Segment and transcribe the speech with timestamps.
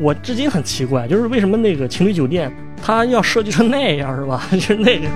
[0.00, 4.40] 我至今很奇怪，就是为什么那个情侣酒店它要设计成那样，是吧？
[4.52, 5.08] 就是那个，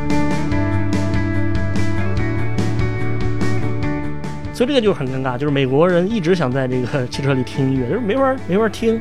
[4.53, 9.00] 所以这个就很尴尬，就是美国人一直想在这个汽车里听音乐，就是没法没法听。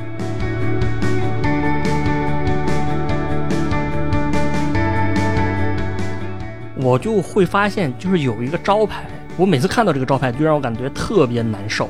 [6.84, 9.04] 我就会发现，就是有一个招牌，
[9.36, 11.90] 我每次看到这个招牌，就让我感觉特别难受。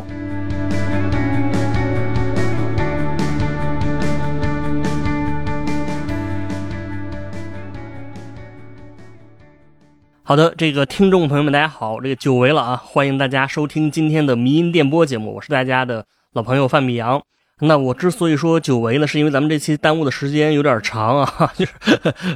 [10.32, 17.22] 好的，这个听众朋友们，大家好，这个久违了啊，欢迎大家收听今天的迷音电波节目，我是大家的老朋友范米阳。
[17.60, 21.74] 那我之所以说久违呢，是因为咱们这期耽误的时间有点长啊， 就是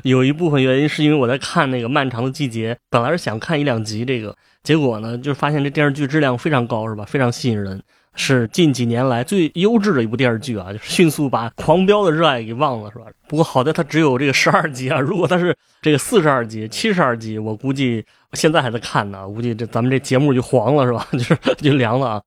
[0.03, 7.05] 有一部分原因是因为我在看那个《漫长的季节》，本来是想看一两集这个，结果呢，就是发现这电视剧质量非常高，是吧？
[7.05, 7.81] 非常吸引人。
[8.15, 13.05] 是近几年来最优质的一部电视剧啊，就是迅速把《狂飙》的热爱给忘了，是吧？
[13.27, 21.07] 不过好在它只有这个十二集啊，如果它是这个四十二集、七十二集，我估计现在还在看呢，估计这咱们这节目就黄了，是吧？
[21.13, 22.21] 就是就凉了啊。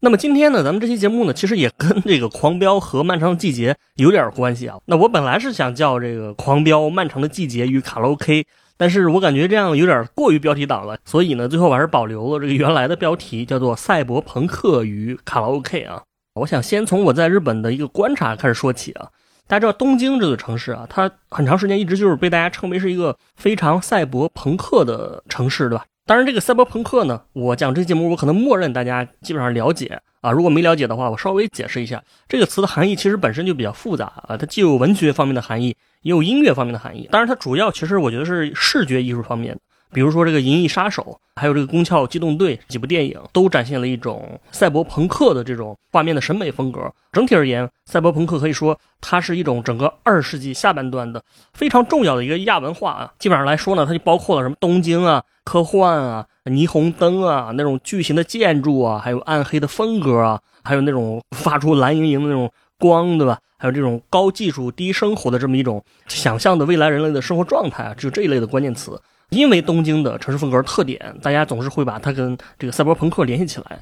[0.00, 4.78] 那么今天呢，咱们这期节目呢，其实也跟这个《狂飙》和《漫长的季节》有点关系啊。
[4.86, 8.42] 那我本来是想叫这个《狂飙：漫长的季节与卡拉 OK》。
[8.78, 16.00] 但是我感觉这样有点过于标题党了，所以呢，最后我还是保留了这个原来的标题，叫做《赛博朋克与卡拉 OK》啊。
[16.34, 19.08] 我想先从我在日本的一个观察开始说起啊。
[19.48, 25.84] 大家知道东京这座城市啊，它很长时间一直就是被大家称为是一个非常赛博朋克的城市，对吧？
[26.06, 30.30] 当然，这个赛博朋克呢，我讲这节目，我可能默认大家基本上了解啊。
[30.30, 35.76] 如果没了解的话，我稍微解释一下，这个词的含义其实本身就比较复杂啊，它既有文学方面的含义。
[36.02, 39.60] 也有音乐方面的含义，当然它主要其实我觉得是视觉艺术方面的，
[39.92, 41.02] 比如说这个《银翼杀手》，
[41.40, 46.80] 还有这个《宫壳机动队》几部电影，都展现了一种赛博朋克的这种画面的审美风格。
[47.12, 51.22] 整体而言，赛博朋克可以说它是一种整个二十世纪下半段的
[51.52, 53.12] 非常重要的一个亚文化啊。
[53.18, 63.38] 基本上来说呢，它就包括了什么东京啊、科幻啊、霓虹灯啊、那种巨型的建筑啊，还有暗黑的风格啊，还有那种发出蓝莹莹的那种光，对吧？
[63.58, 69.00] 还有这种高技术低生活的这么一种想象的未来人类的生活状态啊，就这一类的关键词。
[69.30, 73.78] 因为东京的城市风格特点，大家总是会把它跟这个赛博朋克联系起来。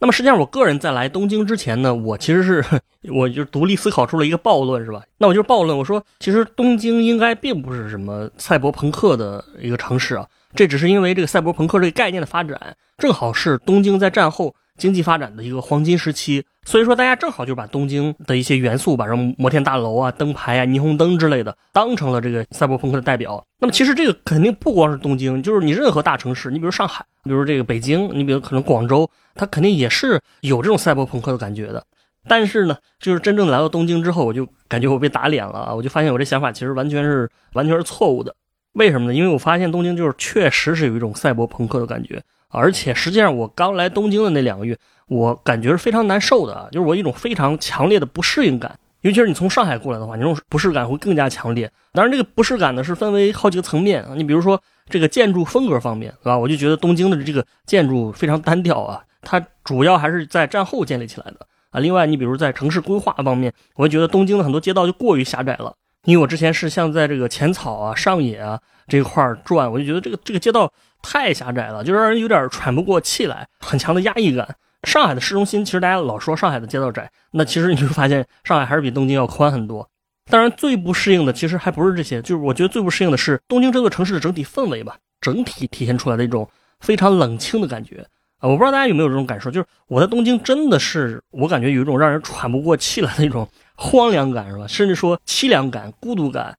[0.00, 2.64] 那么实际上，我个人在来东京之前呢，我其实是
[3.12, 5.00] 我就独立思考出了一个暴论，是吧？
[5.18, 14.52] 那我就是暴论，我说其实东京应该并不是什么赛博朋克的一个城市啊，这只是因为这个赛博朋克这个概念的发展，正好是东京在战后。
[14.82, 23.46] 经济发展的一个黄金时期，所以说大家正好就把东京的一些元素，把什么摩天大楼啊、灯牌啊、霓虹灯之类的，当成了这个赛博朋克的代表。
[23.60, 31.84] 那么其实这个肯定不光是东京，就是你任何大城市，你比如上海，比如这个北京，你比如可能广州，它肯定也是有这种赛博朋克的感觉的。
[32.28, 35.74] 但是呢，就是真正来到东京之后，我就感觉我被打脸了啊！
[35.74, 38.34] 我就发现我这想法其实完全是完全是错误的。
[38.72, 39.14] 为什么呢？
[39.14, 42.20] 因为我发现东京就是确实是有一种赛博朋克的感觉。
[42.52, 48.78] 而且实际上，我刚来东京的那两个月，我感觉是非常难受的，就是我一种非常强烈的不适应感。
[49.00, 51.68] 尤其是你从上海过来的话，你这种不适感会更加强烈。
[51.92, 54.12] 当然，这个不适感呢是分为好几个层面啊。
[54.14, 56.38] 你比如说这个建筑风格方面，对吧？
[56.38, 61.80] 我就觉得东京的这个建筑非常单调啊，它主要还是在战后建立起来的啊。
[61.80, 65.74] 另外，你比如在城市规划方面，我觉得东京的很多街道就过于狭窄了。
[66.04, 74.56] 因为我之前是像在这个浅草啊、上野啊这块转，我就觉得这个这个街道太狭窄了，就让人有点喘不过气来，很强的压抑感。
[74.84, 79.88] 上海的市中心，其实大家老说上海的街道窄，那其实你会发现上海还是比东京要宽很多。
[80.30, 86.48] 当然，最不适应的其实还不是这些，就是我觉得最不适应的是东京这座城市的整体氛围吧，整体体现出来的一种
[86.80, 88.06] 非常冷清的感觉
[88.38, 88.48] 啊！
[88.48, 93.48] 我不知道大家有没有这种感受，就是我在东京真的是我感觉有一种让人喘不过气来的一种。
[93.74, 94.66] 荒凉感是吧？
[94.66, 96.54] 甚至说凄凉感、孤独感。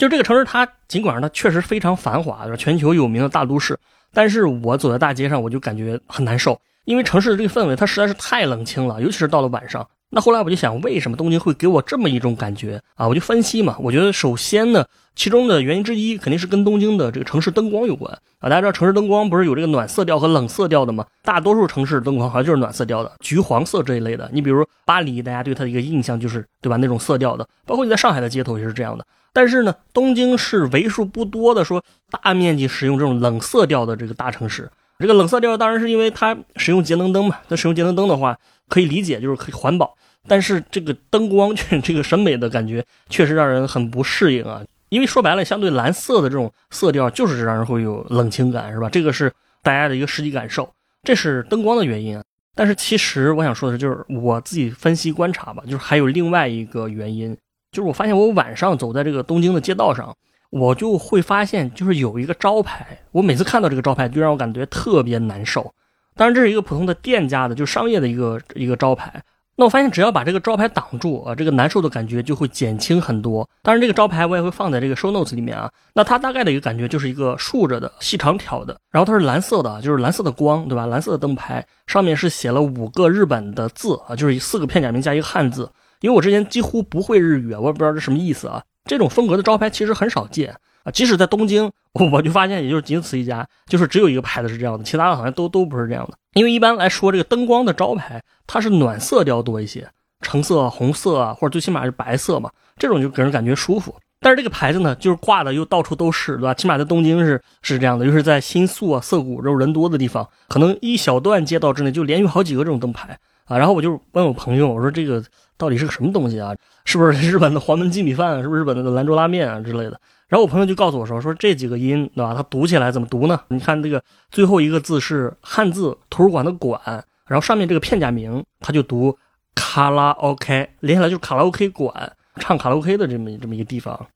[0.00, 3.78] 就这个城市，它尽管它确实非常繁华，是全球有名的大都市，
[4.14, 9.86] 但是我走在大街上，我就感觉很难受，因为城市的这个氛围，它实在是太冷清了，尤其是到了晚上。
[10.08, 13.06] 那后来我就想，为什么东京会给我这么一种感觉啊？
[13.06, 18.48] 我就分析嘛，我觉得首先呢，其中的原因之一肯定是跟东京的这个城市灯光有关啊。
[18.48, 21.04] 大家知道城市灯光不是有这个暖色调和冷色调的吗？
[21.22, 24.30] 大多数城市灯光好像就是暖色调的，橘黄色这一类的。
[24.32, 26.76] 你比如巴黎，大家对它的一个印象就是对吧？
[26.78, 29.06] 那种色调的，包括你在上海的街头也是这样的。
[29.32, 34.70] 但是呢，东京是为数不多的说大面积使用这种冷色调的这个大城市。
[34.98, 37.38] 这个冷色调当然是因为它使用节能灯嘛。
[37.48, 38.38] 它使用节能灯的话，
[38.68, 39.96] 可以理解就是可以环保。
[40.28, 44.62] 但是这个灯光，这个审美的感觉确实让人很不适应啊！
[44.90, 48.90] 因为说白了，相对蓝色的这种色调，就是让人会有冷清感，是吧？
[48.90, 50.70] 这个是大家的一个实际感受，
[51.04, 52.22] 这是灯光的原因啊。
[52.54, 57.34] 但是其实我想说的是，就是我自己分析观察吧，就是还有另外一个原因，
[57.72, 60.16] 就是我发现我晚上走在这个东京的街道上，
[60.50, 65.72] 我就会发现，就是有一个招牌，我每次看到这个招牌，就让我感觉特别难受。
[66.16, 69.22] 当然，这是一个普通的店家的，就是商业的一个一个招牌。
[69.56, 73.48] 那我发现，只要把这个招牌挡住啊，这个难受的感觉就会减轻很多。
[73.62, 75.70] 当然，这个招牌我也会放在这个 show notes 里面啊。
[75.92, 80.86] 那它大概的一个感觉就是一个竖着的、细长条的，然后它是蓝色的，就是蓝色的光，对吧？
[80.86, 85.70] 蓝色的灯牌上面是写了五个日本的字啊，就是四个片假名加一个汉字。
[86.00, 88.62] 因为我之前几乎不会日语啊，我也不知道这什么意思啊。
[88.84, 91.70] 这种风格的招牌其实很少见啊，即使在东京，
[92.12, 96.16] 我就发现也就是仅此一家，就是只有一个牌子是这样的，其他的好像都都不是这样的。
[96.34, 99.88] 因为一般来说，这个灯光的招牌它是暖色调多一些，
[100.20, 103.94] 橙色、红色啊，或者最起码是白色嘛，这种就给人感觉舒服。
[104.22, 106.54] 但是这个牌子呢，就是挂的又到处都是，对吧？
[106.54, 113.56] 起码在东京是是这样的，就是在新宿啊、涩谷这种人多的地方，可能一小段街道之内就连续好几个这种灯牌啊。
[113.56, 115.24] 然后我就问我朋友，我说这个
[115.60, 116.56] 到底是个什么东西啊？
[116.86, 118.40] 是不是 日本的黄焖鸡米饭？
[118.42, 120.00] 是不是日本的兰州拉面啊之类的？
[120.26, 122.32] 然后我朋友就告诉我说：“说这几个音，对吧？
[122.34, 123.38] 它读起来怎么读呢？
[123.48, 126.80] 你看这个最后一个字是汉字‘图书馆’的‘馆’，
[127.26, 129.18] 然后上面这个片假名，它就读
[129.54, 134.06] 卡拉 OK，连起来就是卡拉 OK 馆，唱卡拉 OK 的这么这么一个地方。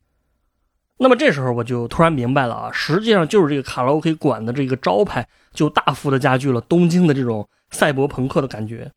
[0.96, 8.90] 那么这时候我就突然明白了啊，实际上就是这个卡拉 OK 馆的这个招牌，就大幅的加剧了东京的这种赛博朋克的感觉。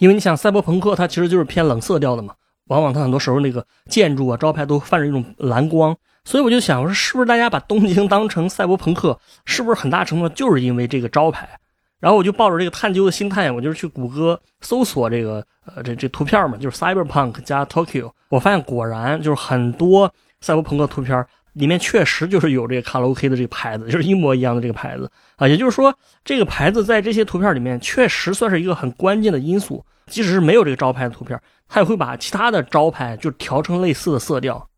[0.00, 2.34] 因为你想，赛博朋克它其实就是偏冷色调的嘛，
[2.68, 11.48] 往往它很多时候那个建筑啊、招牌都泛着一种蓝光。”所以我就想，我说是不是大家把东京当成赛博朋克，是不是很大程度上就是因为这个招牌？
[11.98, 18.10] 然后我就抱着这个探究的心态，我就是去谷歌搜索这个呃这这图片嘛，就是 cyberpunk 加 Tokyo。
[18.30, 20.10] 我发现果然就是很多
[20.40, 25.48] 赛博朋克图片里面确实就是有这个卡拉 OK 的这个牌子，就是一模一样的这个牌子啊。
[25.48, 25.94] 也就是说，
[26.24, 29.84] 这个牌子在这些图片里面确实算是一个很关键的因素。
[30.06, 34.68] 即使是没有这个招牌的图片，它也会把其他的招牌就调成类似的色调。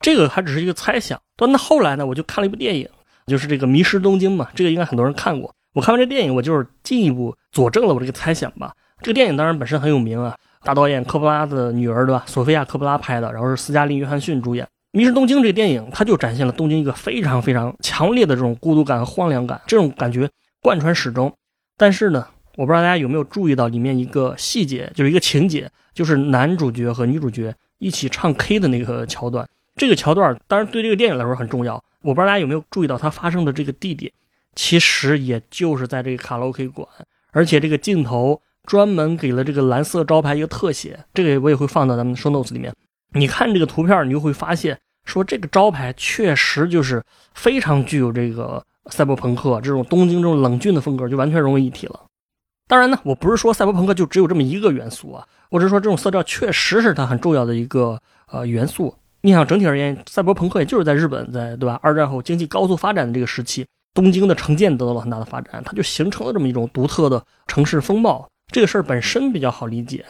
[0.00, 2.04] 这个还只是一个猜想，但那后来呢？
[2.04, 2.88] 我就看了一部电影，
[3.28, 5.54] 就是这个《迷失东京》嘛，这个应该很多人看过。
[5.72, 8.74] 我看完这电影，我就是进一步佐证了我这个猜想吧。
[9.02, 12.24] 这个电影当然本身很有名啊，大导演科波拉的女儿对吧？
[12.26, 20.26] 索菲亚·科波拉拍的，然后是斯嘉丽·约翰逊主演《迷失东京》这个电影，它就展现了东京一个非常非常强烈的这种孤独感和荒凉感，这种感觉
[20.62, 21.30] 贯穿始终。
[21.76, 22.26] 但是呢，
[22.56, 29.46] 我不知道大家有没有注意到里面一个细节，就是一个情节，就是男主角和女主角一起唱 K 的那个桥段。
[29.74, 31.74] 这个桥段当然对这个电影来说很重要。
[32.00, 34.10] 我不知道大家有没有注意到它发生的这个地点，
[34.54, 36.88] 其实也就是在这个卡拉 OK 馆，
[37.32, 42.72] 而且这个镜头专门给了这个蓝色招牌一个特写，这个我也会放到咱们的 show notes 里面。
[43.12, 51.98] 你看这个图片，你就会发现，说这个招牌确实就是非常具有这个赛博朋克这种东京这种冷峻的风格，就完全融为一体了。
[52.68, 58.94] 当然呢，我不是说赛博朋克就只有这么一个元素啊，我是说这种色调确实是它很重要的一个呃元素。
[59.22, 61.78] 你想整体而言，赛博朋克也就是在日本，在对吧？
[61.82, 68.28] 二战后经济高速发展的这个时期，东京的城建得到了很大的发展，它就形成了这么一种独特的城市风貌。
[68.52, 70.04] 这个事儿本身比较好理解，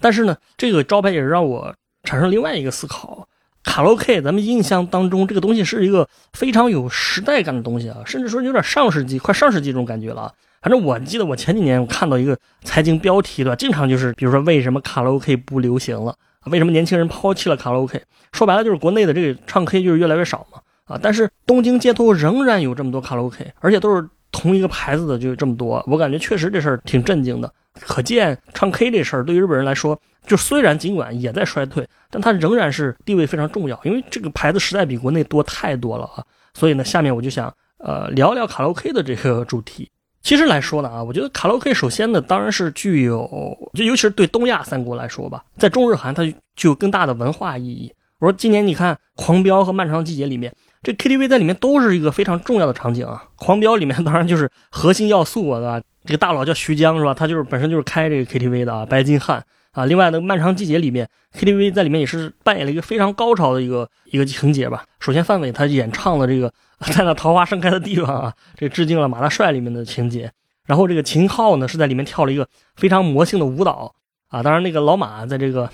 [0.00, 1.74] 但是呢，这个招牌也是让我
[2.04, 3.26] 产生另外一个思考：
[3.62, 10.32] 卡拉 OK，咱们印象当中这个东西是一个非常有时代感的东西啊，甚至说有点上世纪、快上世纪这种感觉了。
[10.62, 13.56] 反正我记得我前几年我看到一个财经标题，对吧？
[13.56, 16.14] 经常就是比如说为什么卡拉 OK 不流行了。
[16.46, 18.00] 为什么年轻人抛弃了卡拉 OK？
[18.32, 20.98] 说白了就是国内的这个唱 K 就是越来越少嘛啊！
[21.00, 25.84] 但是东京街头仍然有这么多卡拉 OK，而且都是同一个牌子的，就这么多。
[25.86, 27.52] 我感觉确实这事儿挺震惊的。
[27.74, 36.24] 可见唱 K 这事儿对于日本人来说，就虽然尽管也在衰退，但它仍然是地位非常重要，因为这个牌子实在比国内多太多了啊！
[36.54, 39.90] 所以呢，下面我就想呃聊聊卡拉 OK 的这个主题。
[40.22, 46.22] 其实来说呢啊，我觉得卡拉 OK 首先呢，当然是具有，就尤其是对东亚三国来说吧，在中日韩它
[46.56, 47.90] 具有更大的文化意义。
[48.18, 53.24] 我说今年你看《狂飙》和《漫长的季节》里面，这 KTV 在里面都是一个非常重要的场景啊。
[53.44, 55.82] 《狂飙》里面 当然就是核心要素啊，对吧？
[56.06, 57.12] 这个大佬叫徐江是吧？
[57.14, 59.84] 他就是本身就是开这个 KTV 的啊，白金汉啊。
[59.86, 61.08] 另外呢，《漫长季节》里面
[61.38, 64.84] KTV 在里面也是扮演了一个非常高潮的一个一个情节吧。
[65.00, 66.52] 首先范伟他演唱了这个。
[66.96, 70.32] 在那桃花盛开的地方啊，这致敬了马大帅里面的情节。
[70.64, 73.94] 然后这个秦昊呢是在里面跳了一个非常魔性的舞蹈
[74.30, 74.42] 啊。
[74.42, 75.70] 当然那个老马在这个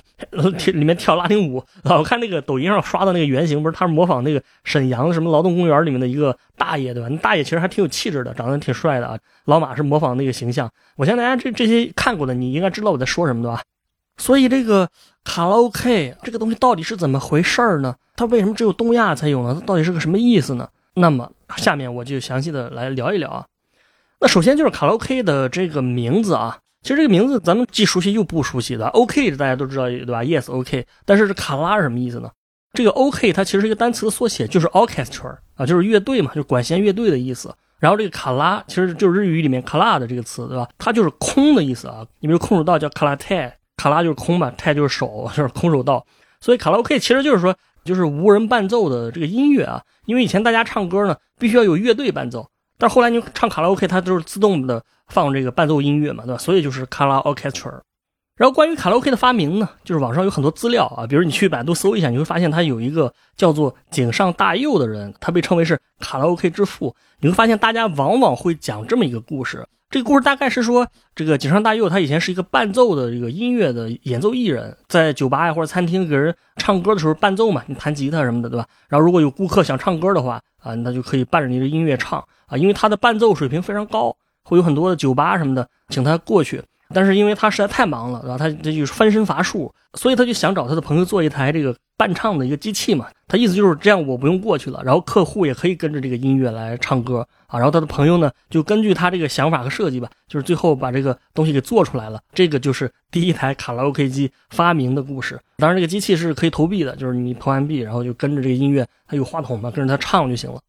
[0.74, 1.96] 里面跳拉丁舞啊。
[1.96, 7.08] 我看那个抖音上刷的那个原型，不是他是模仿那个沈阳什么劳动公园里面的一个大爷对吧？
[7.08, 9.16] 那大爷其实还挺有气质的，长得挺帅的啊。
[9.44, 10.68] 老马是模仿那个形象。
[10.96, 13.62] 我相信大家这这些看过的，你应该知道我在说什么对吧？
[14.18, 14.88] 所以这个
[15.24, 17.94] 卡拉 OK 这个东西到底是怎么回事儿呢？
[18.16, 19.54] 它为什么只有东亚才有呢？
[19.54, 20.66] 它到底是个什么意思呢？
[20.94, 23.44] 那么下面我就详细的来聊一聊啊。
[24.20, 26.56] 那首先就是卡拉 OK 的这个名字啊，
[26.86, 32.30] 其实这个名字咱们既熟悉又不熟悉的，OK 大家都知道对吧？Yes OK，但是这卡拉是什么意思呢？
[32.74, 37.52] 这个 OK 它其实是一个单词的缩写，就是 orchestra 啊，就是乐队嘛，就管弦乐队的意思。
[37.80, 40.68] 然后这个卡拉其实就是日语里面卡拉的这个词，对吧？
[40.78, 42.06] 它就是空的意思啊。
[42.20, 46.06] 你比如空手道叫卡拉泰，卡拉就是空嘛，泰就是手，就是空手道。
[46.40, 47.52] 所以卡拉 OK 其实就是说，
[47.84, 49.82] 就是无人伴奏的这个音乐啊。
[50.04, 54.80] 因为以前大家唱歌呢，必须要有乐队伴奏，但后来你唱卡拉 OK，它都是自动的。
[55.08, 56.38] 放这个伴奏音乐嘛，对吧？
[56.38, 57.80] 所以就是卡拉 orchestra。
[58.36, 66.94] 然后关于卡拉 OK 的发明呢，就是网上有很多资料啊，比如你去百度搜一下，你会发现它有一个叫做井上大佑的人，他被称为是卡拉 OK 之父。
[67.20, 78.66] 你会发现大家往往会讲这么一个故事，这个故事大概是说，这个井上大佑他以前是一个伴奏的这个音乐的演奏艺人，在酒吧呀或者餐厅给人唱歌的时候伴奏嘛，你弹吉他什么的，对吧？
[78.88, 84.14] 然后如果有顾客想唱歌的话啊，那就可以伴着你的音乐唱啊，因为他的伴奏水平非常高。
[84.46, 86.62] 会有很多的酒吧什么的，请他过去，
[86.94, 88.38] 但是因为他实在太忙了，对吧？
[88.38, 93.08] 他这就是翻身乏术，所以他就想找他的朋友做一台这个伴唱的一个机器嘛。
[93.26, 97.58] 他意思就是这样，我不用过去了，然后客户也可以跟着这个音乐来唱歌啊。
[97.58, 102.20] 然后他的朋友呢，就根据他这个想法和设计吧，就是最后把这个东西给做出来了。
[102.32, 105.40] 这个就是第一台卡拉 OK 机发明的故事。
[105.56, 110.60] 当然，这个机器是可以投币的，就是你投完币，然后就跟着这个音乐，它有话筒嘛，跟着它唱就行了。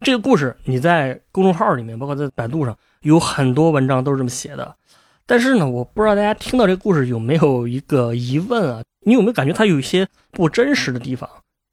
[0.00, 2.76] 这个故事你在公众号里面，包括在百度上。
[3.02, 4.74] 有很多文章都是这么写的，
[5.26, 8.82] 但是呢，我不知道大家听到这个故事有没有一个疑问啊？
[9.04, 11.30] 你有没有感觉他有一些不真实的地方？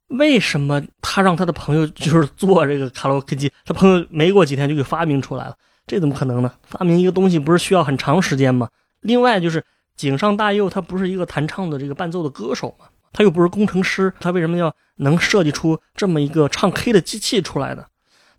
[0.08, 3.50] 为什么他让他的朋友就是做这个卡拉 OK 机？
[3.64, 5.56] 他朋友没过几天就给发明出来了，
[5.88, 6.52] 这怎么可能呢？
[6.62, 8.68] 发明一个东西不是需要很长时间吗？
[9.00, 9.64] 另外就是
[9.96, 12.86] 井上大佑他不是一个弹唱的这个伴奏的歌手吗？
[13.12, 17.84] 他又不是工程师，他为什么要能设计出这么一个唱 K 的机器出来呢？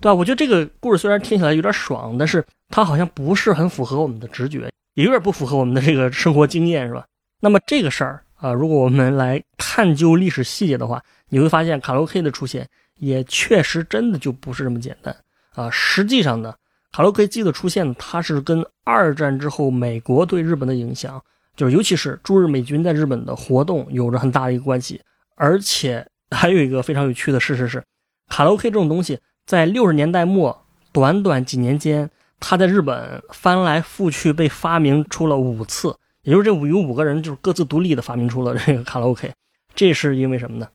[0.02, 0.14] 对吧？
[0.14, 7.06] 我觉得这个故事虽然听起来有点爽，但是它好像不是很符合我们的直觉，也有点不符合我们的这个生活经验，是吧？
[7.42, 12.68] 那么这个事儿啊，如果我们来探究历史细节的话，你会发现卡拉 OK 的出现
[13.00, 15.16] 也确实真的就不是这么简单
[15.54, 15.70] 啊。
[15.72, 16.54] 实际上呢，
[16.92, 21.22] 卡拉 OK 机的出现，它是跟二战之后美国对日本的影响，
[21.56, 25.02] 就是尤其是驻日美军在日本的活动有着很大的一个关系。
[25.36, 27.84] 而且还有一个非常有趣的事实是，
[28.30, 29.20] 卡拉 OK 这种东西。
[29.46, 32.10] 在六十年代末，短短几年间，
[32.40, 39.32] 他在日本翻来覆去被发明出了五次，也就是这五有五个人就是各自独立的发明出了这个卡拉 OK，
[39.76, 40.68] 这是因为什么呢？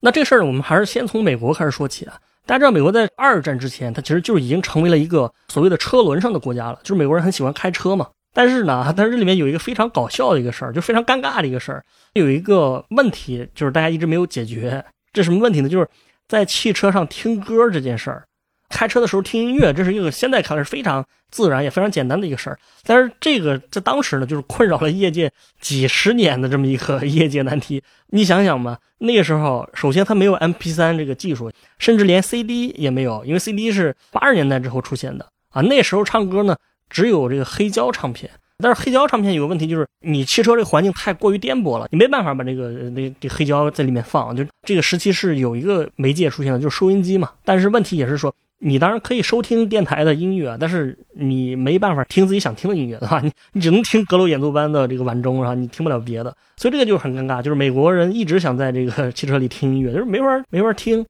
[0.00, 2.20] 那这事儿我们还是先从美国开始说起啊。
[2.44, 8.08] 大家知道，美国在二战之前，它其实就已经成为了一个所谓的车轮上的国家了，就是美国人很喜欢开车嘛。
[8.34, 15.68] 但是呢，但是这里面有一个非常搞笑的一个事儿，就非常尴尬的一个事儿，有一个问题就是大家一直没有解决，这什么问题呢？
[15.68, 15.88] 就是。
[16.30, 18.24] 在汽车上听歌这件事儿，
[18.68, 22.56] 开车的时候听音乐，这是一个现在看来是非常自然也非常简单的一个事儿。
[22.84, 27.82] 但是这个在当时呢，就是困扰了业界几十年的这么一个业界难题。
[28.10, 35.60] 你想想吧，那个时候首先它没有 MP3 这个技术，甚至连 CD 也没有，因为 CD 是八十年代之后出现的啊。
[35.62, 36.56] 那时候唱歌呢，
[36.88, 38.30] 只有这个黑胶唱片。
[38.60, 44.34] 但是黑胶唱片有个问题，就是你汽车这个环境太过于颠簸了，你没办法把这个那这黑胶在里面放。
[44.36, 47.30] 就这个时期是有一个媒介出现的，就是收音机嘛。
[47.44, 53.20] 但是问题也是说，你当然可以收听电台的音乐，但是你没办法听自己想听的音乐，对吧？
[53.22, 56.36] 你 你只能听阁楼演奏班的这个晚钟，然后你听不了别的。
[56.56, 61.04] 所以这个就很尴尬，就是美国人一直想在这个汽车里听音乐，就是没法没法听。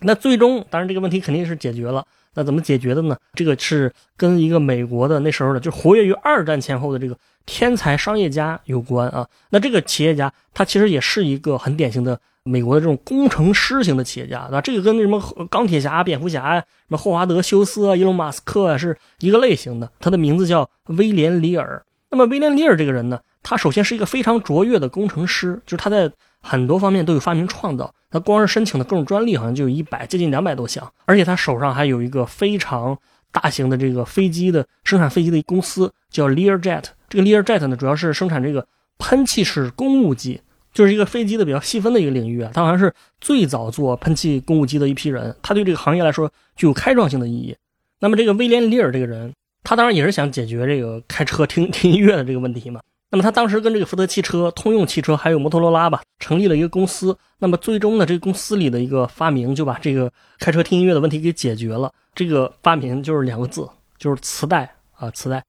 [0.00, 2.04] 那最终，当然这个问题肯定是解决了。
[2.36, 3.16] 那怎么解决的呢？
[3.34, 7.16] 这个是跟一个美国的那时候的，就活跃于二战前后的这个
[7.46, 9.26] 天才商业家有关啊。
[9.50, 19.90] 那这个企业家他其实也是一个很典型的美国的这种工程师型的企业家，那这个跟那什么钢铁侠、蝙蝠侠呀、什么霍华德·休斯啊、伊隆·马斯克啊是一个类型的。
[19.98, 21.82] 他的名字叫威廉·里尔。
[22.10, 26.12] 那么威廉·里尔这个人呢，他首先是一个非常卓越的工程师，就是他在。
[26.46, 32.96] 很多方面都有发明创造，他光是申请的各种专利好像就有一百接近两百多项，而且他手上还有一个非常
[33.32, 36.84] 大型的这个飞机的生产飞机的公司叫 Learjet。
[37.08, 38.66] 这个 Learjet 呢，主要是生产这个
[38.98, 40.40] 喷气式公务机，
[40.72, 42.50] 就是一个飞机的比较细分的一个领域啊。
[42.54, 47.56] 他好像是最早做喷气公务机的一批人，他对这个行业来说具有开创性的意义。
[47.98, 52.80] 那么这个威廉·里尔这个人，他当然也是想解决这个开车听 听音乐的这个问题嘛。
[53.10, 57.16] 那么他当时跟这个福特汽车、通用汽车还有摩托罗拉吧，成立了一个公司。
[57.38, 61.92] 那么最终呢，这个公司里的一个发明就把这个开车听音乐的问题给解决了。
[62.14, 65.42] 这个发明就是两个字，就是磁带啊，磁带。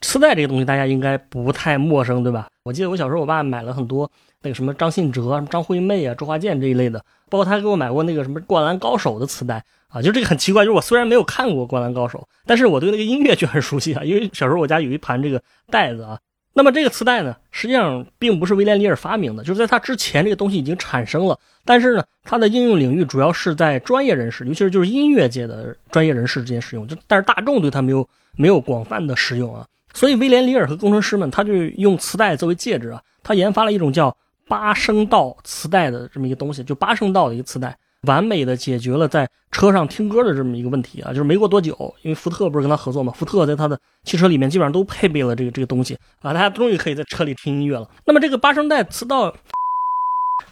[0.00, 2.48] 磁带这个东西大家应该不太陌生，对吧？
[2.64, 4.10] 我记得我小时候，我爸买了很多
[4.42, 16.18] 那个什么张信哲、张惠妹啊、周华健这一类的，包括他给我买过那个什么《灌篮高手》的磁带啊，就这个很奇怪，就是我虽然没有看过《灌篮高手》，但是我对那个音乐却很熟悉啊，因为小时候我家有一盘这个袋子啊。
[16.52, 29.64] 那么这个磁带呢，实际上并不是威廉·里尔发明的，就是在他之前这个东西已经产生了，但是呢，它的应用领域主要是在专业人士，尤其是就是音乐界的专业人士之间使用，就但是大众对它没有没有广泛的使用啊。
[29.94, 34.16] 所以威廉·里尔和工程师们，他就用磁带作为介质啊，他研发了一种叫
[34.48, 37.76] 八声道磁带的这么一个东西，就八声道的一个磁带。
[38.06, 47.88] 完美的解决了在车上听歌的这么一个问题啊，就是没过多久，因为福特不是跟他合作嘛，福特在他的汽车里面基本上都配备了这个这个东西啊，大家终于可以在车里听音乐了。
[48.06, 49.34] 那么这个八声带磁道，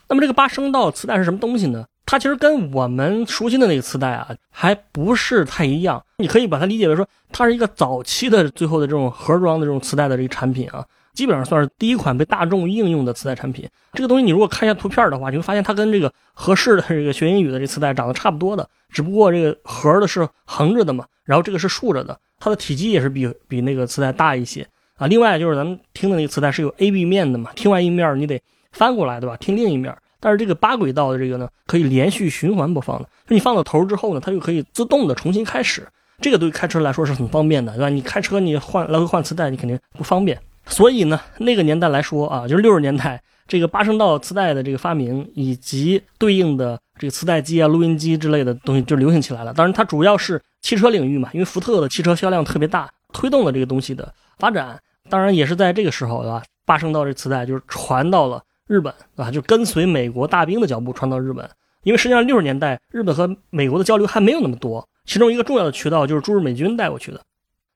[0.08, 1.84] 那么这个八声道磁带是什么东西呢？
[2.04, 6.02] 它其实跟我们熟悉的那个磁带啊，还不是太一样。
[6.18, 10.84] 你可以把它理解为说，它是一个早期的最后的这种盒装的这种磁带的这个产品啊。
[11.18, 13.68] 基本上算是第一款被大众应用的磁带产品。
[13.92, 25.08] 这个东西你如果看一下图片的话，你会发现它跟这个合适的这个学英语的这磁带长得差不多的，只不过这个盒的是横着的嘛，然后这个是竖着的，它的体积也是比比那个磁带大一些啊。
[25.08, 29.36] 另外就是咱们听的那个磁带是有 A B 面的嘛，听完一面你得翻过来对吧？
[29.38, 29.92] 听另一面。
[30.20, 35.84] 但是这个八轨道的这个呢，可以连续循环播放的，就你放到头之后呢，它就可以自动的重新开始。
[36.20, 37.88] 这个对开车来说是很方便的，对吧？
[37.88, 40.38] 你开车你换来回换磁带，你肯定不方便。
[40.68, 49.52] 所以呢，那个年代来说啊，就是六十年代，这个八声道磁带的这个发明，以及对应的这个磁带机啊、录音机之类的东西就流行起来了。
[49.52, 54.78] 当然，它主要是汽车领域嘛，因为福特的汽车销量特别大，推动了这个东西的发展。
[55.08, 56.42] 当然，也是在这个时候，对吧？
[56.66, 61.48] 八声道这磁带就是传到了日本，啊，就跟随美国大兵的脚步传到日本。
[61.84, 67.20] 因为实际上六十年代日本和美国的交流还没有那么多，其中一个重要的渠道就是驻日美军带过去的。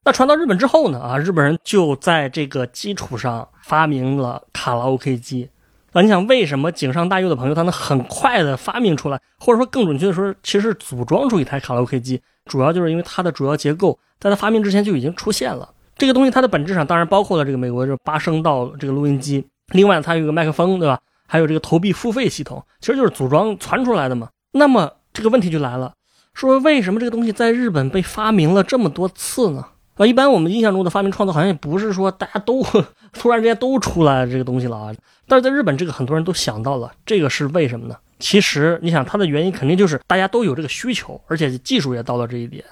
[0.04, 0.98] 那传到日本之后呢？
[0.98, 5.48] 啊，日本人就在这个基础上发明了卡拉 OK 机。
[5.92, 15.70] 啊，你想为什么井上大佑的朋友他能很快的发明出来，或者说更准确的说，其实组装出一台卡拉 OK 机，主要就是因为它的主要结构在它发明之前就已经出现了。
[15.96, 20.98] 这个东西它的本质上当然包括了这个美国这八声道这个录音机，另外它有一个麦克风，对吧？
[21.28, 24.28] 还有这个投币付费系统，其实就是组装传出来的嘛。
[24.50, 25.92] 那么这个问题就来了，
[26.34, 29.66] 说为什么这个东西在日本被发明了这么多次呢？
[29.94, 32.62] 啊，一般我们印象中的发明创造好像也不是说大家都
[33.12, 34.94] 突然之间都出来这个东西了啊。
[35.28, 37.96] 但是在日本，这个很多人都想到了，这个是为什么呢？
[38.18, 42.64] 其实你想，它的原因肯定就是大家都有这个需求，而且技术也到了这一点。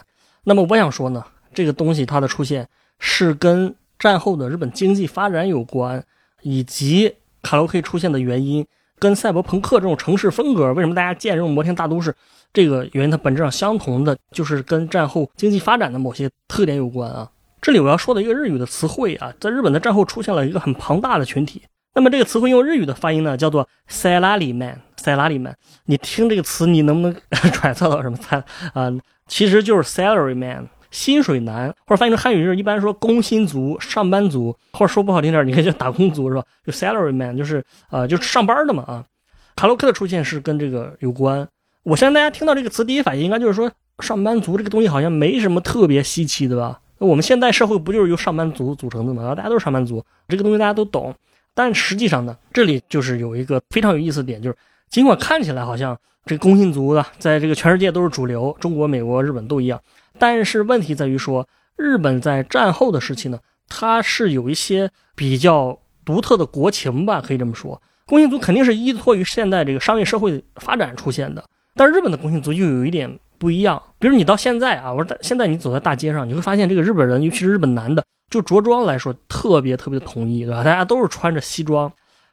[0.44, 2.66] 那么我想说呢，这个东西它的出现
[2.98, 6.02] 是跟战后的日本经济发展有关，
[6.42, 8.66] 以及卡拉 OK 出现的原因，
[9.00, 12.14] 跟赛博朋克这种城市风格，为什么大家建这种摩天大都市？
[12.52, 17.28] 这个原因它本质上相同的，就是跟战后经济发展的某些特点有关啊。
[17.62, 21.62] 这里我要说的一个日语的词汇啊，在日本的战后出现了一个很庞大的群体。
[21.94, 24.76] 那么这个词汇用日语的发音呢，叫做 “salaryman”。
[24.96, 25.54] salaryman，
[25.86, 27.16] 你听这个词，你能不能
[27.52, 28.36] 揣测到什么猜
[28.74, 28.90] 啊？
[29.26, 36.44] 其实就是 “salaryman”，薪水男，或者翻译成汉语就是一般说工薪族、上班族，或者说不好听点，你可以叫打工族是吧？
[36.64, 39.04] 就 “salaryman”，就是呃，就是上班的嘛啊。
[39.56, 41.46] 卡洛克的出现是跟这个有关。
[41.82, 46.80] 我相信大家听到这个词，第一反应应该就是说，上班族这个东西好像没什么特别稀奇的吧？
[46.98, 49.34] 我们现代社会不就是由上班族组成的吗？
[49.34, 51.14] 大家都是上班族，这个东西大家都懂。
[51.54, 54.56] 但实际上呢，这里就是有一个非常有意思的点，就是
[54.88, 59.80] 尽管看起来好像这工薪族的在这个全世界都是主流，中国、美国、日本都一样，
[60.18, 67.80] 但是问题在于说，日本在战后的时期呢，它是有一些比较独特的国情吧，可以这么说。
[68.06, 71.44] 工薪族肯定是依托于现代这个商业社会发展出现的。
[71.74, 80.64] 但是日本的工薪族又有一点不一样，比如你到现在啊，我说现在你走在大街上，你会发现这个日本人，尤其是日本男的，就着装来说特别特别的统一，对吧？
[80.64, 81.90] 大家都是穿着西装，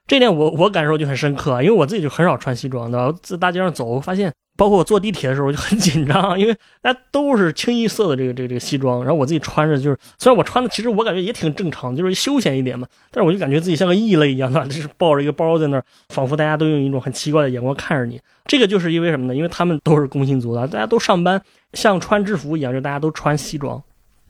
[0.07, 3.13] 这点我我感受就很深刻，因为我自己就很少穿西装，的？
[3.21, 4.33] 在大街上走，发现。
[4.57, 18.19] 包括我坐地铁的时候，我就很紧张，因为大家都是清一色的这个这个这个西装，然后我自己穿着就是，虽然我穿的其实我感觉也挺正常，就是休闲一点嘛，但是我就感觉自己像个异类一样，的， 就是抱着一个包在那儿，仿佛大家都用一种很奇怪的眼光看着你。
[18.47, 19.35] 这个就是因为什么呢？
[19.35, 21.39] 因为他们都是工薪族的，大家都上班，
[21.73, 23.79] 像穿制服一样，就大家都穿西装。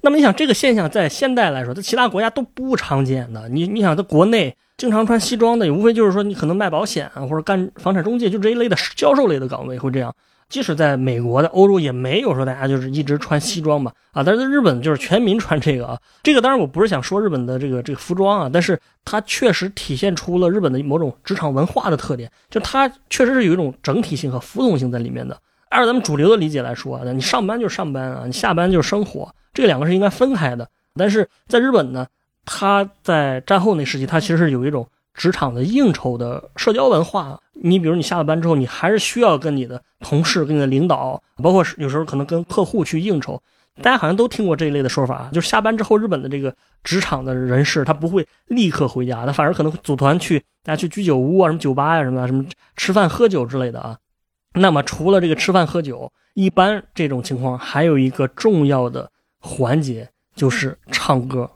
[0.01, 3.49] 那么你想，这个现象在现代来说，在其他国家都不常见的。
[3.49, 10.13] 你你想，在国内经常穿西装的，也无非就是说你可能卖保险啊或者干房产中介，就这一类的销售类的岗位会这样。
[10.49, 14.23] 即使在美国的欧洲，也没有说大家就是一直穿西装吧啊。
[14.23, 15.99] 但是在日本，就是全民穿这个啊。
[16.23, 25.37] 这个当然我不是想说日本的这个这个服装啊，但是它确实体现出了日本的某种职场文化的特点，就它确实是有一种整体性和服从性在里面的。
[25.69, 30.67] 按照咱们主流的理解来说，你上班就是上班啊，你下班就是生活，这两个是应该分开的。
[30.95, 32.07] 但是在日本呢，
[32.45, 37.39] 它在战后那时期，它其实是有一种职场的应酬的社交文化。
[37.53, 43.41] 你比如你下了班之后，你还是需要跟你的同事、跟你的领导，包括有时候可能跟客户去应酬。
[43.81, 46.51] 大家好像都听过这一类的说法，就是下班之后，日本的这个
[46.83, 52.43] 职场的人士他不会立刻回家，他反而可能组团去大家去居酒屋啊、什么酒吧呀、什么什么
[52.75, 53.95] 吃饭喝酒之类的啊。
[54.53, 61.49] 那么除了这个吃饭喝酒，一般这种情况还有一个重要的环节就是唱歌。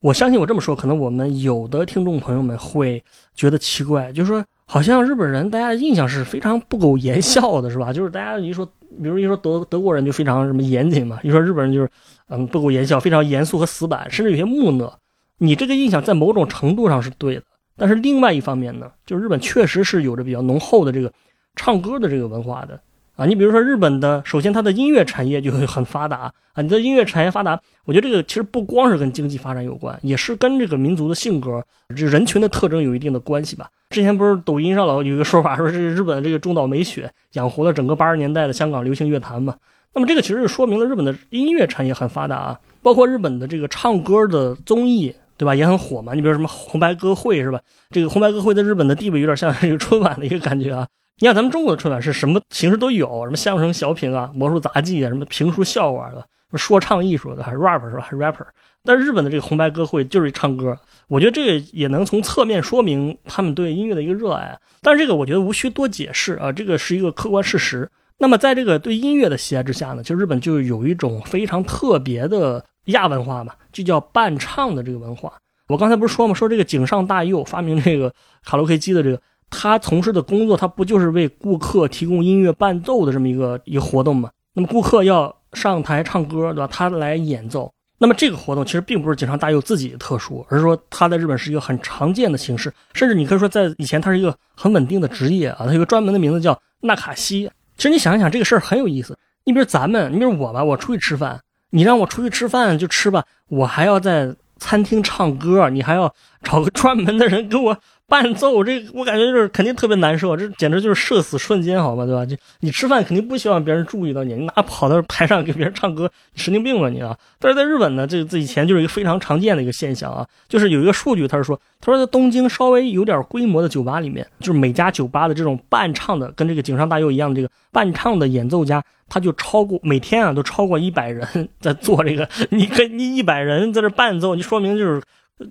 [0.00, 3.02] 我相信我这么说，可能我们有的听众朋友们会
[3.34, 7.90] 觉得奇怪，就是说好像日本人大家的印象是非常不苟言笑的，是吧？
[7.94, 8.66] 就是大家一说，
[9.02, 11.90] 比如一说德德国人就非常什么严谨嘛，一说日本人就是
[12.28, 14.98] 嗯不苟言笑，非常严肃和死板，甚至有些木讷。
[15.38, 17.42] 你这个印象在某种程度上是对的，
[17.76, 21.10] 但是另外一方面呢，就日本确实是有着比较浓厚的这个
[21.56, 22.80] 唱歌的这个文化的。
[23.16, 26.60] 啊，你比如说日本的，首先它的音乐产业就很发达啊。
[26.60, 31.64] 你的音乐产业发达，我觉得这个其实不光是跟经济发展有关，也是跟这个民族的性格、
[31.94, 33.70] 这人群的特征有一定的关系吧。
[33.90, 39.54] 之前不是抖音上老有一个说法，说是日本的这个中岛美雪养活了整个八十年代的香港流行乐坛嘛。
[39.92, 46.14] 那么这个其实是说明了日本的音乐产业很发达啊，包括日本的这个唱歌的综艺，对吧，也很火嘛。
[46.14, 47.60] 你比如什么红白歌会是吧？
[47.90, 50.88] 这个红白歌会在日本的地位有点像这个春晚的一个感觉啊。
[51.20, 56.26] 你看咱们中国的春晚是什么形式都有，什么相声、小品啊、魔术、杂技啊，什么评书、笑话的，
[56.58, 58.44] 说唱艺术的，还是 rap 是吧还？rapper。
[58.82, 64.58] 但是日本的这个红白歌会就是唱歌，我觉得这个也能从侧面说明他们对音乐的一个热爱。
[64.82, 67.88] 但是这个我觉得无需多解释啊，这个是一个客观事实。
[68.18, 75.32] 那么在这个对音乐的喜爱之下呢，其实日本就有一种非常特别的亚文化嘛，就叫伴唱的这个文化。
[75.68, 76.34] 我刚才不是说吗？
[76.34, 78.12] 说这个井上大佑发明这个
[78.44, 79.20] 卡拉 OK 机的这个。
[79.50, 84.30] 他从事的工作，他不就是为顾客提供音乐伴奏的这么一个一个活动吗？
[84.54, 86.68] 那么顾客要上台唱歌，对吧？
[86.70, 87.72] 他来演奏。
[87.96, 95.64] 那么这个活动其实并不是井上大佑自己的特殊，而是说他在日本是一个很常见的形式，甚至你可以说在以前他是一个很稳定的职业啊。
[95.66, 97.48] 他有个专门的名字叫纳卡西。
[97.76, 99.16] 其实你想一想，这个事儿很有意思。
[99.44, 107.78] 你比如咱们，你比如我吧，我出去吃饭，你让我出去吃饭就吃吧，我还要在餐厅唱歌，你还要 找个专门的人给我。
[108.14, 112.06] 伴奏这，我感觉就是肯定特别难受，这简直就是社死瞬间，好吗？
[112.06, 112.24] 对吧？
[112.24, 117.18] 就你吃饭肯定不希望别人注意到你，你哪跑到台上给别人唱歌，神经病吧你啊！
[117.40, 131.26] 但是在日本呢，这这以前就是一个非常常见的一个现象啊，就是有一个数据，他是说，他说在东京稍微有点规模的酒吧里面，就是每家酒吧的这种伴唱的，跟这个井上大佑一样的这个伴唱的演奏家，他就超过每天啊都超过一百人
[131.58, 135.02] 在做这个，你跟你一百人在这伴奏，你说明就是。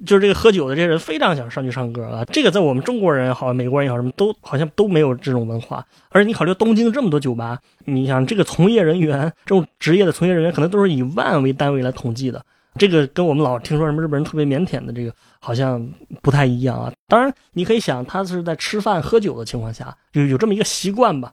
[0.06, 5.86] 就是这个喝酒的这些人非常想上去唱歌啊，这个在我们中国人也好，美国人也好，什么都好像都没有这种文化。
[6.10, 12.42] 而且你考虑东京这么多酒吧，你想这个从业人员，这种职业的从业人员，可能都是以万为单位来统计的。
[12.76, 15.86] 这个跟我们老听说什么日本人特别腼腆的这个好像
[16.22, 16.92] 不太一样啊。
[17.08, 21.32] 当然，你可以想，他是在吃饭喝酒的情况下，有有这么一个习惯吧。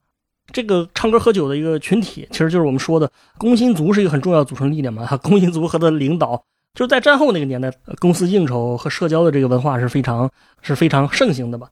[0.52, 3.08] 这个唱歌喝酒的一个群体，其实就是我们说的
[3.38, 5.06] 工薪族是一个很重要的组成力量嘛。
[5.18, 6.42] 工薪族和他领导。
[6.74, 10.30] 就是在战后那个年代，公司应酬和社交的这个文化是非常
[10.62, 11.68] 是非常盛行的吧。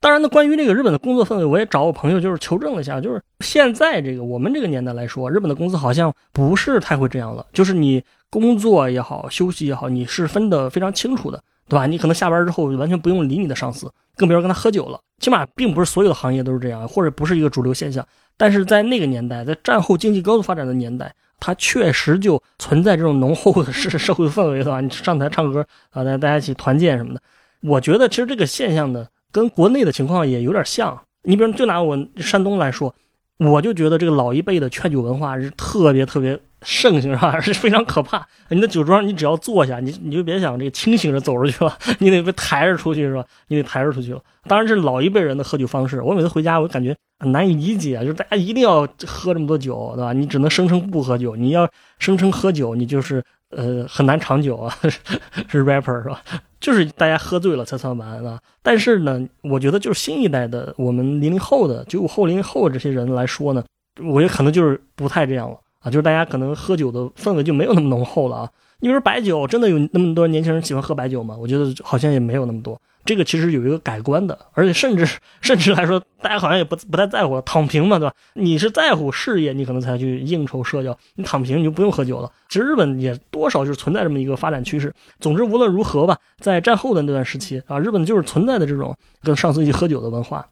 [0.00, 7.46] 当然呢，关于这个日本的工作氛围，我也找我朋友就是求证了一下，就是现在这个我们这个年代来说，日本的公司好像不是太会这样了。
[7.52, 11.86] 就是你工作也好，休息也好，你是分得非常清楚的，对吧？
[11.86, 14.98] 你可能下班之后完全不用理你的上司，更别说跟他喝酒了。
[15.20, 18.04] 起码并不是所有的行业都是这样，或者不是一个主流现象。
[18.36, 21.14] 但是在那个年代，在战后经济高度发展的年代。
[21.44, 24.80] 它确实就存在这种浓厚的社社会氛围，的话？
[24.80, 27.20] 你上台唱歌啊，大大家一起团建什么的。
[27.62, 30.96] 我觉得其实这个现象呢，跟国内的情况也有点像。
[31.24, 32.94] 你比如就拿我山东来说，
[33.38, 36.38] 我就觉得这个老一辈的劝酒文化是特别特别。
[36.64, 37.40] 盛行是吧？
[37.40, 38.24] 是非常可怕。
[38.50, 43.24] 你的酒庄，你只要坐下，你你就别想这个清醒着走出去了，你得被抬着出去是吧？
[43.48, 44.22] 你得抬着出去了。
[44.46, 46.00] 当然是老一辈人的喝酒方式。
[46.00, 50.12] 我每次回家，我感觉难以理解，就是大家一定要喝这么多酒，对吧？
[50.12, 54.74] 你只能声称不喝酒，你要声称喝酒，你就是呃很难长久啊。
[55.48, 56.22] 是 rapper 是吧？
[56.60, 58.38] 就是大家喝醉了才算完啊。
[58.62, 63.64] 但是呢，我觉得就是新一代的我们零零后的九五后、零零后这些人来说呢，
[64.02, 65.56] 我觉得可能就是不太这样了。
[65.80, 68.50] 啊，就是大家可能喝酒的氛围就没有那么浓厚了啊。
[68.78, 71.36] 你比如白酒，真的有那么多年轻人喜欢喝白酒吗？
[71.36, 72.80] 我觉得好像也没有那么多。
[73.04, 75.06] 这个其实有一个改观的，而且甚至
[75.40, 78.14] 甚至来说，大家好像也不不太在乎躺平嘛，对吧？
[78.34, 82.30] 你是在乎事业，你可能才去应酬社交；你躺平，你就不用喝酒了。
[82.48, 84.92] 其实日本也多少就是存在这么一个发展趋势。
[85.20, 90.46] 总之，无论如何吧，在战后的那段时期啊，日本就是存在的这种跟上司一起喝酒的文化。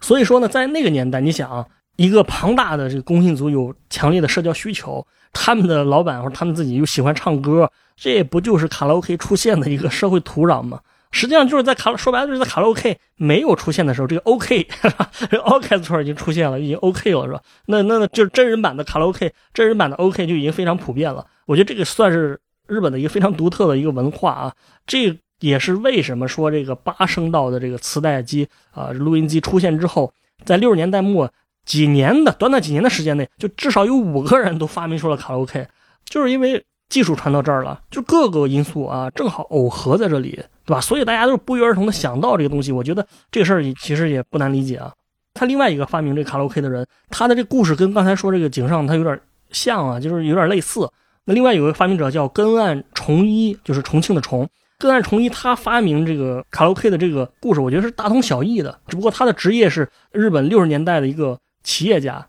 [0.00, 1.50] 所以说呢，在那个年代，你想。
[1.50, 10.80] 啊一个庞大的这个工薪族有强烈的社交需求，他们的老板或者他们自己又喜欢唱歌，这不就是卡拉 OK 出现的一个社会土壤吗？
[11.14, 14.66] 实际上就是在卡，说白了就是在卡拉 OK 没有出现的时候，这个 OK，
[15.30, 17.40] 这 orchestra 已经出现了，已经 OK 了，是吧？
[17.66, 21.24] 那那那就是真人版的卡拉 OK，真人版的 OK 就已经非常普遍了。
[21.46, 24.52] 我觉得这个算是日本的一个非常独特的一个文化啊。
[24.88, 30.12] 这也是为什么说这个八声道的这个磁带机啊，录音机出现之后，
[30.44, 31.32] 在六十年代末
[31.64, 35.68] 几年的短短几年的时间内，就至少有五个人都发明出了卡拉 OK，
[36.04, 36.64] 就是因为。
[36.94, 40.30] 技术传到这儿了，就各个因素啊，正好耦合在这里，
[40.64, 40.80] 对吧？
[40.80, 42.70] 所以大家都是不约而同的想到这个东西。
[42.70, 44.92] 我觉得这个事儿其实也不难理解啊。
[45.32, 50.88] 他另外一个发明这卡拉 OK 的人，他的这故事跟刚才说这个井上他有点像啊，就是有点类似。
[51.24, 54.48] 那另外有个发明者叫根岸重一，就是重庆的重。
[54.78, 62.24] 根岸重一他发明这个卡拉 OK 的这个故事，我觉得是大同小异的，只不过他的职业是日本六十年代的一个企业家。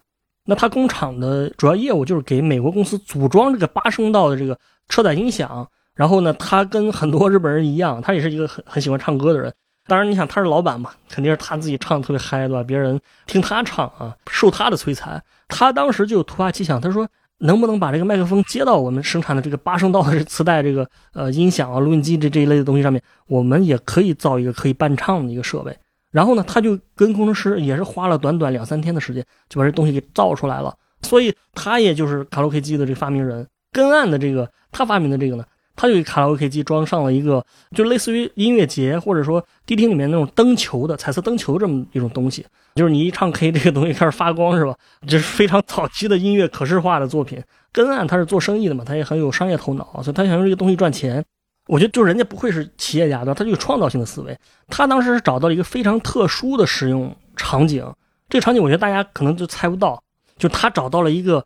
[0.46, 5.68] 那他工厂的主要业务就是给美国公司组装这个八声道的这个车载音响。
[5.96, 9.54] 然后呢，他跟很多日本人一样，他也是一个很很喜欢唱歌的人。
[9.88, 12.62] 当然，你想他是老板嘛，肯定是他自己唱的特别嗨，对吧？
[12.62, 15.24] 别人听他唱啊，受他的摧残。
[15.48, 25.74] 他当时就突发奇想，他说能不能把这个麦克风接到我们生产的这个八声道的磁带这个呃音响啊、录音机这这一类的东西上面，我们也可以造一个可以伴唱的一个设备。
[26.15, 30.73] 然后呢，他就跟工程师也是花了短短两三天的时间，就把这东西给造出来了。
[31.01, 33.45] 所以他也就是卡拉 OK 机的这个发明人。
[33.73, 35.43] 根岸的这个他发明的这个呢，
[35.75, 42.45] 他就给卡拉 OK 机装上了一个，就类似于音乐节或者说迪厅里面那种灯球的彩色灯球这么一种东西。
[42.75, 44.73] 就是你一唱 K，这个东西开始发光，是吧？
[45.06, 47.43] 这是非常早期的音乐可视化的作品。
[47.73, 51.25] 根岸他是做生意的嘛，他也很有商业头脑，所以他想用这个东西赚钱。
[51.67, 53.34] 我觉得就人家不会是企业家对吧？
[53.34, 54.38] 他就有创造性的思维。
[54.67, 57.84] 他当时是找到了一个非常特殊的使用场景，
[58.30, 60.01] 这个场景我觉得大家可能就猜不到。
[60.38, 61.43] 就他找到了一个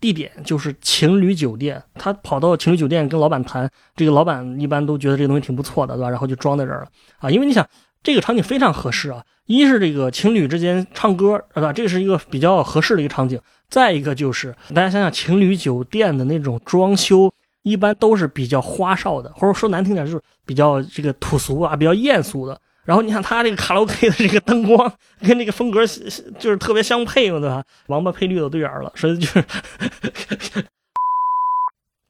[0.00, 1.82] 地点，就是情侣酒店。
[1.94, 6.10] 他跑到情侣酒店跟老板谈，这个老板一般都觉得这个东西挺不错的，对吧？
[6.10, 7.30] 然后就装在这儿了啊。
[7.30, 7.66] 因为你想，
[8.02, 9.24] 这个场景非常合适啊。
[9.46, 11.72] 一是这个情侣之间唱歌，对吧？
[11.72, 13.40] 这是一个比较合适的一个场景。
[13.70, 17.32] 再一个就是大家想想，情侣酒店的那种装修。
[17.62, 22.60] 一般都是比较花哨的，或者说难听点就是比较这个土俗啊，比较艳俗的。
[22.84, 27.62] 然后你看他这个卡拉 OK 的这个灯光跟这个风格就是特别相配嘛，对吧？
[27.86, 29.44] 王八配绿豆对眼了，所以就是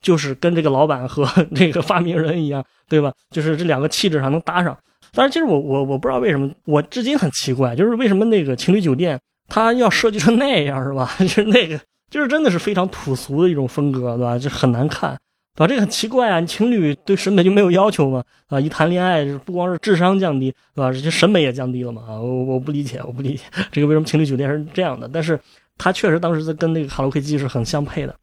[0.01, 3.13] 就是跟这个老板和这个发明人一样，对吧？
[3.31, 4.75] 就是这两个气质上能搭上。
[5.13, 11.15] 但是其实我我我不知道为什么，我至今很奇怪，就是为什么那个情侣酒店它要设计成那样，是吧？
[11.21, 14.39] 就是那个就是真的是非常土俗的一种风格，对吧？
[14.39, 15.19] 就很难看。
[15.55, 15.67] 对吧？
[15.67, 16.41] 这个很奇怪啊！
[16.43, 18.25] 情侣对审美就没有要求吗？
[18.49, 20.91] 啊，一谈恋爱，不光是智商降低，对吧？
[20.93, 22.03] 这审美也降低了嘛？
[22.09, 25.09] 啊，我我不理解，我不理解这个为什么情侣酒店是这样的？
[25.13, 25.39] 但是，
[25.77, 28.15] 他确实当时在跟那个卡拉 OK 机是很相配的。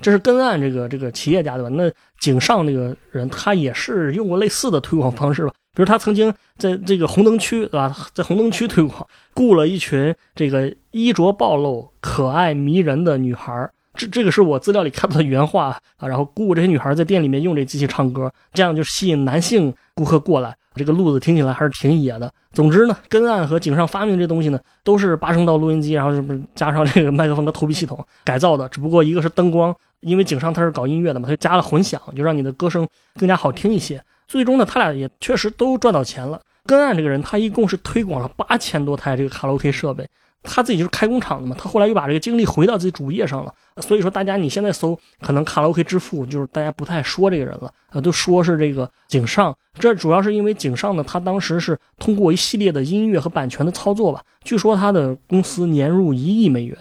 [0.00, 1.70] 这是根岸这个这个企业家对吧？
[1.70, 5.52] 那井上那个人他也是用过类似的推广方式吧？
[5.74, 7.96] 比如他曾经在这个红灯区对吧？
[8.12, 20.54] 在红灯区推广，雇了一群这个衣着暴露、可爱迷人的女孩这这个是我资料里看到的原话啊，然后雇这些女孩在店里面用这机器唱歌，这样就吸引男性顾客过来。
[20.74, 22.30] 这个路子听起来还是挺野的。
[22.52, 28.68] 总之呢，根岸和井上发明这东西呢，都是八声道录音机，然后是加上这个麦克风和投币系统改造的。
[28.68, 32.86] 只不过一个是灯光，因为井上他是搞音乐的嘛，他就加了混响，就让你的歌声
[33.18, 34.02] 更加好听一些。
[34.28, 36.38] 最终呢，他俩也确实都赚到钱了。
[36.66, 40.06] 根岸这个人，他一共是推广了八千多台这个卡拉 OK 设备。
[40.46, 43.52] 他自己就是开工厂的嘛，他后来又把这个精力回到自己主业上了。
[43.82, 49.54] 所以说，大家你现在搜，可能卡拉 OK 之父，就是大家不太说这个人了啊，都说是这个井上。
[49.78, 56.78] 这主要是因为井上呢，他当时是通过一系列的音乐和版权的操作吧，据说他的公司年入一亿美元。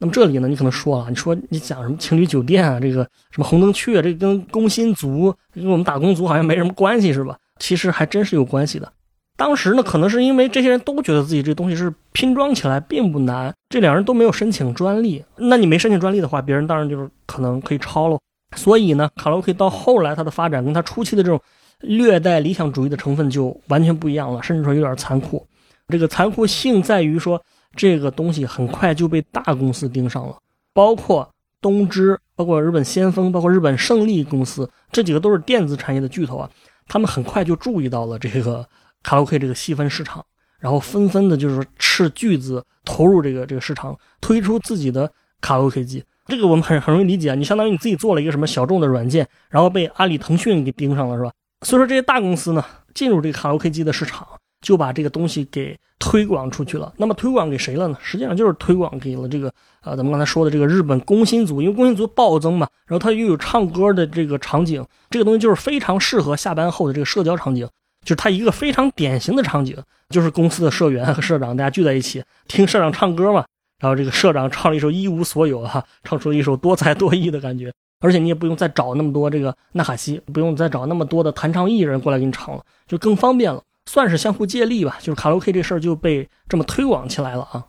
[0.00, 7.38] 那么这里呢，你可能说了，你说你讲什么情侣酒店啊，这个什么红灯区啊，这跟工薪族跟我们打工族好像没什么关系是吧？
[7.58, 8.92] 其实还真是有关系的。
[9.38, 15.24] 当时呢，可能是因为这些人都觉得自己这东西是拼装起来并不难，这两人都没有申请专利。
[15.36, 18.18] 那你没申请专利的话，别人当然就是可能可以抄喽。
[18.56, 21.40] 所以呢，卡拉 OK 到后来它的发展跟它初期的这种
[21.82, 25.46] 略带理想主义的成分就完全不一样了，甚至说有点残酷。
[25.86, 27.40] 这个残酷性在于说，
[27.76, 30.36] 这个东西很快就被大公司盯上了，
[30.74, 36.50] 包括东芝、包括日本先锋、包括日本胜利公司，这几个都是电子产业的巨头啊，
[36.88, 38.66] 他们很快就注意到了这个。
[39.02, 40.24] 卡拉 OK 这个细分市场，
[40.58, 46.04] 然后纷纷的就是斥巨资投入这个这个市场，推出自己的卡拉 OK 机。
[46.26, 51.32] 这个我们很很容易理解啊，你相当于你自己做了一个什么小众的软件，然后被阿里、腾讯给盯上了，是吧？
[51.62, 54.26] 所以说这些大公司呢，进入这个卡拉 OK 机的市场，
[54.60, 56.92] 就把这个东西给推广出去了。
[56.98, 57.96] 那么推广给谁了呢？
[58.02, 67.66] 实际上就是推广给了这个呃，咱们刚才说的这个日本工薪族，因为工薪族暴增嘛，然后它又有唱歌的这个场景，这个东西就是非常适合下班后的这个社交场景。
[68.02, 69.76] 就是它一个非常典型的场景，
[70.08, 73.44] 就是公司的社员和社长大家聚在一起听社长唱歌嘛，
[73.80, 87.66] 然后这个社长唱了一首《一无所有》哈，唱出了一首多才多艺的感觉，而且你也不用再找那么多这个纳卡西，不用再找那么多的弹唱艺人过来给你唱了，就更方便了，算是相互借力吧，就是卡拉 OK 这事儿就被这么推广起来了啊。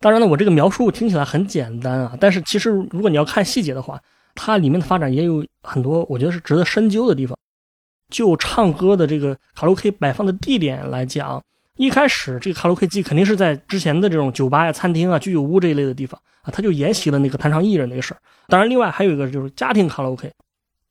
[0.00, 4.00] 当然呢，我这个描述听起来很简单啊，但是其实如果你要看细节的话，
[4.34, 7.36] 它里面的发展也有很多，我觉得是值得深究的地方。
[8.10, 11.42] 就唱歌的这个卡拉 OK 摆放的地点来讲，
[11.76, 18.20] 一开始这个卡拉 OK 机肯定是在之前的这种酒吧呀、餐厅啊、居酒屋这一类的地方啊，他就沿袭了那个弹唱艺人那个事儿。
[18.48, 20.30] 当然，另外还有一个就是家庭卡拉 OK，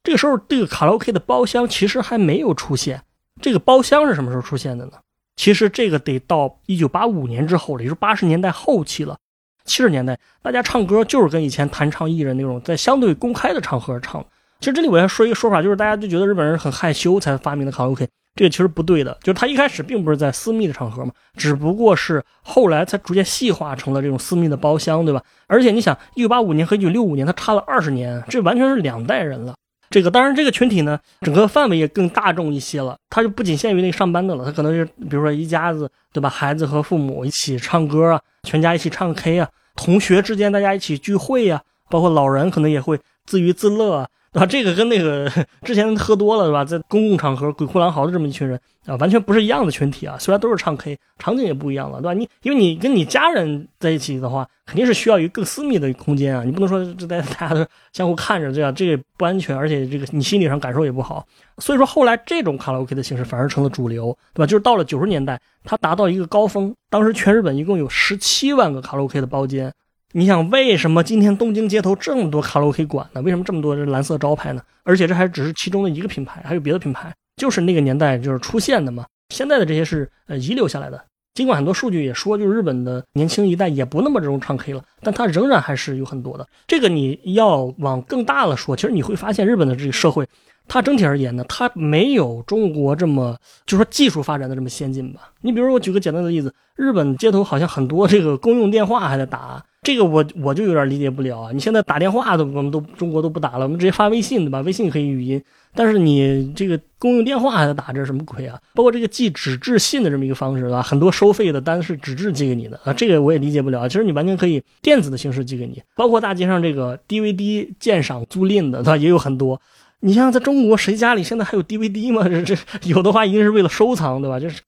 [0.03, 3.01] 这个时候这个卡拉 OK 的包厢其实还没有出现。
[3.41, 4.93] 这个包厢是什么时候出现的呢？
[5.35, 9.17] 其实这个得到一九八五年之后了，也就是八十年代后期了。
[9.65, 14.25] 七十年代大家唱歌就是跟以前弹唱艺人那种在相对公开的场合唱。
[14.59, 19.17] 其实这里我要说一个说法，就是大家就觉得日本人很害羞才发明的卡拉 OK，这个其实不对的。
[19.21, 25.23] 就是他一开始并不是在私密的场合嘛，只不过是后来才逐渐细化成了这种私密的包厢，对吧？
[25.47, 29.55] 而且你想，一九八五年和一九六五年，他差了二十年，这完全是两代人了。
[29.89, 32.97] 这个当然，这个群体呢，整个范围也更大众一些了。
[33.09, 36.29] 他就不仅限于那个上班的了，他可能是比如说一家子，对吧？
[36.29, 44.07] 孩子和父母一起唱歌啊，全家一起唱 K 啊，同学之间大家一起聚会呀，包括老人可能也会自娱自乐啊。
[44.31, 44.45] 对吧？
[44.45, 45.31] 这个跟那个
[45.63, 46.63] 之前喝多了，对吧？
[46.63, 50.17] 在公共场合鬼哭狼嚎的这么一群人啊，完全不是一样的群体啊。
[50.19, 52.13] 虽然都是唱 K，场景也不一样了，对吧？
[52.13, 56.43] 你因为你跟你家人在一起的话，肯定是需要一个更私密的空间啊。
[56.43, 61.25] 你不能说这大大家都相互看着这样，这个不安全，而且这个你心理上感受也不好。
[61.57, 64.47] 所以说后来这种卡拉 OK 的形式反而成了主流，对吧？
[64.47, 69.73] 就是到了九十年代，它达到一个高峰，当时全日本一共有十七万个卡拉 OK 的包间。
[70.11, 73.21] 你想为什么今天东京街头这么多卡拉 OK 馆呢？
[73.21, 74.61] 为什么这么多这蓝色招牌呢？
[74.83, 79.05] 而且这还只是其中的一个品牌，还有别的品牌，就是那个年代就是出现的嘛。
[79.29, 80.99] 现在的这些是呃遗留下来的。
[81.35, 86.47] 尽管很多数据也说，就是日本的年轻一代也不那么这种唱 K 了，但它仍然还是有很多的。
[86.65, 90.27] 这个你要往更大了说，其实你会发现日本的这个社会，
[90.67, 95.31] 它整体而言呢，它没有中国这么就说技术发展的这么先进吧。
[95.41, 99.63] 你比如我举个简单的例子，日本街头好像很多这个公用电话还在打。
[99.89, 101.51] 这个我我就有点理解不了啊！
[101.51, 104.61] 你现在打电话都我们都中国都不打了，我们直接发微信对吧？
[104.61, 105.41] 微信可以语音，
[105.73, 108.61] 但是你这个公用电话还打，这是什么鬼啊？
[108.75, 110.83] 包括这个寄纸质信的这么一个方式对吧？
[110.83, 113.89] 很多收费的单是纸质寄给你的啊，这个我也理解不了。
[113.89, 118.95] 其实你完全可以电子的形式寄给你，包括大街上这个 DVD 鉴赏租赁的对吧？
[118.95, 119.59] 也有很多。
[120.01, 122.23] 你像在中国谁家里现在还有 DVD 吗？
[122.29, 124.39] 这这有的话一定是为了收藏对吧？
[124.39, 124.61] 就是。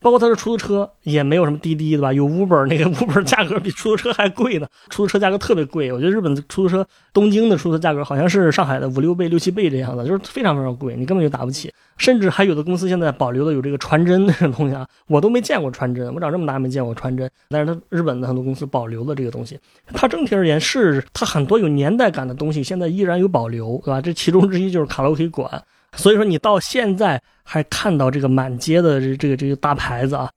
[0.00, 2.12] 包括它的出租车也没有什么滴滴，对吧？
[2.12, 5.92] 有 Uber，那个 Uber 价格比出租车还贵呢，出租车价格特别贵。
[5.92, 11.72] 我觉得日本的出租车，东京的出租车价格好像是上海的五六倍、六七倍这样的，就是非常非常贵，你根本就打不起。
[11.96, 17.28] 甚至还有的公司现在保留的有这个传真那种东西啊，我都没见过传真，我长这么大没见过传真。
[17.48, 19.58] 但是它日本的很多公司保留了这个东西，
[19.92, 24.00] 它整体而言是它很多有年代感的东西现在依然有保留，对吧？
[24.00, 25.60] 这其中之一就是卡拉 OK 馆。
[25.94, 30.30] 所以说，你到现在还看到这个满街的这这个这个大牌子啊。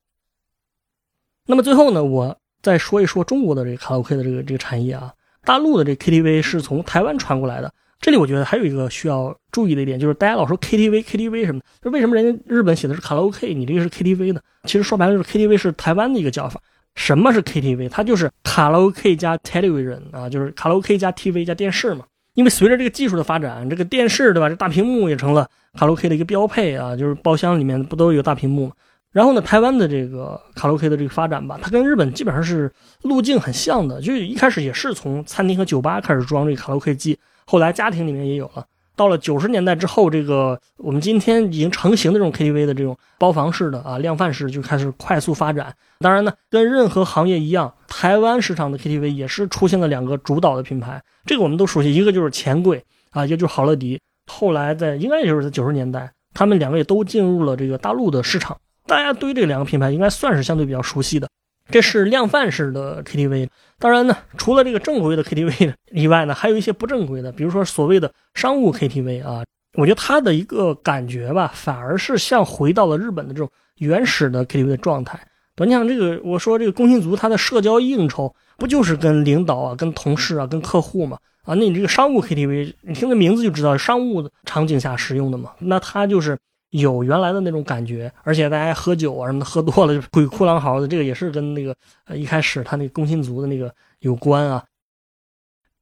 [1.48, 5.14] 那么最后呢，我再说一说中国的这个卡拉 OK 的这个这个产业啊。
[5.44, 7.74] 大陆的这 KTV 是从台湾传过来的。
[8.00, 14.42] 这里我觉得还有一个需要注意的一点，就是大家老说 KTV KTV 什么，就为什么人家日本写的是卡拉 OK，你这个是 KTV 呢？
[14.64, 16.62] 其实说白了就是 KTV 是台湾的一个叫法。
[16.96, 17.90] 什么是 KTV？
[17.90, 22.06] 它就是卡拉 OK 加 television 啊，就是卡拉 OK 加 TV 加电视嘛。
[22.34, 24.48] 因为随着这个技术的发展，这个电视对吧？
[24.48, 28.74] 这大屏幕也成了卡拉 OK 的一个标配啊，就是包厢里面不都有大屏幕吗？
[29.12, 38.66] 然后呢，台湾的这个卡拉 OK 的这个发展吧，它跟日本基本上是路径很像的，就一开始也是从餐厅和酒吧开始装这个卡拉 OK 机，后来家庭里面也有了。
[39.02, 45.74] 到了九十年代之后，这个我们今天已经成型的这种 KTV 的这种包房式的啊量贩式就开始快速发展。
[46.02, 54.00] 当然呢，跟任何行业一样，台湾市场的 KTV 也是出现了两个主导的品牌，这个我们都熟悉，一个就是钱柜啊，一个就是好乐迪。
[54.28, 58.56] 后来在应该也就是在九十年代，他们两个也都进入了这个大陆的市场。
[58.86, 61.28] 大家对这两个品牌应该算是相对比较熟悉的。
[61.72, 63.48] 这是量贩式的 KTV。
[63.82, 69.44] 当然呢，除了这个正规的 KTV 以外呢，还有一些不正规的，比如说所谓的商务 KTV 啊。
[69.76, 75.18] 我觉得它的一个感觉吧，反而是像回到了日本的这种原始的 KTV 的状态。
[75.56, 81.18] 对，你想这个，我说这个工薪族他的社交应酬不就是跟领导啊、跟同事啊、跟客户嘛？
[81.44, 85.52] 啊，那你这个商务 KTV，你听这名字就知道商务场景下使用的嘛？
[85.60, 86.38] 那它就是
[86.72, 91.74] 有原来的那种感觉，而且大家喝酒啊什么的，喝多了就鬼哭狼嚎的，这个也是跟那个
[92.06, 94.62] 呃一开始他那个工薪族的那个有关啊。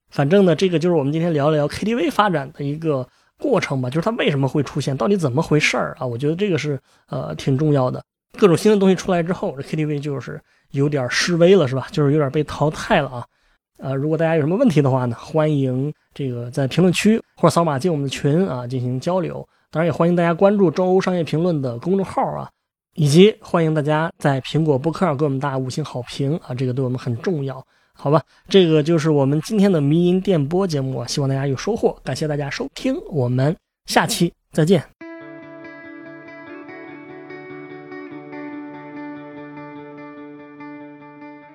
[0.09, 3.07] 反正呢，这个就是我们今天聊了聊 KTV 发展的一个。
[3.41, 6.05] 过程吧，就是它为什么会出现，到底怎么回事儿啊？
[6.05, 6.77] 我觉得这个是
[7.07, 8.03] 呃挺重要的。
[8.37, 10.37] 各种新的东西出来之后，这 KTV 就是
[10.71, 11.87] 有点示威了，是吧？
[11.89, 13.25] 就是有点被淘汰了啊。
[13.77, 19.47] 呃，如果大家有什么问题的话呢，欢迎这个在评论区或者扫码进我们的群啊进行交流。
[19.71, 22.49] 当然也欢迎大家关注周欧商业评论的公众号啊，
[22.95, 27.63] 以及欢迎大家在苹果播客上给我们大家五星好评啊，这个对我们很重要，
[27.93, 28.19] 好吧？
[28.47, 33.55] 这个就是我们今天的迷音电波节目，希望大家有收获，感谢大家收听，我们
[33.85, 34.83] 下期再见。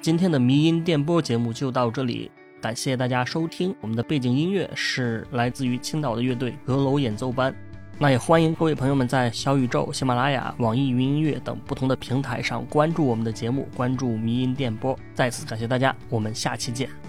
[0.00, 3.74] 今天的迷音电波节目就到这里，感谢大家收听。
[3.80, 7.52] 我们的背景音乐是来自于青岛的乐队阁楼演奏班。
[7.98, 14.98] 那也欢迎各位朋友们在小宇宙、喜马拉雅、网易云音乐等不同的平台上关注我们的节目，关注迷音电波。
[15.14, 17.03] 再次感谢大家，我们下期见。